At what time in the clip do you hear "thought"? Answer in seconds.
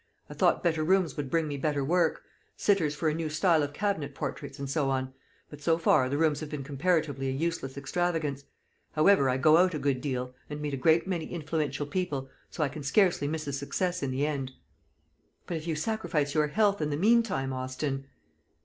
0.33-0.63